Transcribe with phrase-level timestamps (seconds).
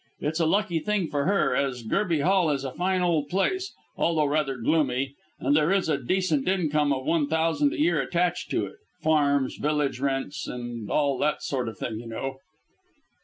[0.19, 4.25] It's a lucky thing for her, as Gerby Hall is a fine old place, although
[4.25, 8.65] rather gloomy, and there is a decent income of one thousand a year attached to
[8.65, 12.37] it, farms, village rents, and all that sort of thing, you know."